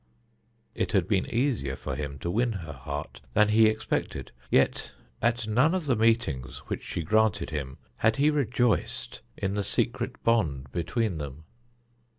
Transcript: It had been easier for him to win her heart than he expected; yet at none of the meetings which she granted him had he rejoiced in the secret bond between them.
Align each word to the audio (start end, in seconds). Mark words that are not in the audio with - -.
It 0.73 0.93
had 0.93 1.07
been 1.07 1.29
easier 1.31 1.75
for 1.75 1.95
him 1.95 2.17
to 2.21 2.31
win 2.31 2.53
her 2.53 2.73
heart 2.73 3.21
than 3.35 3.49
he 3.49 3.67
expected; 3.67 4.31
yet 4.49 4.93
at 5.21 5.47
none 5.47 5.75
of 5.75 5.85
the 5.85 5.95
meetings 5.95 6.57
which 6.65 6.81
she 6.81 7.03
granted 7.03 7.51
him 7.51 7.77
had 7.97 8.15
he 8.15 8.31
rejoiced 8.31 9.21
in 9.37 9.53
the 9.53 9.63
secret 9.63 10.23
bond 10.23 10.71
between 10.71 11.19
them. 11.19 11.43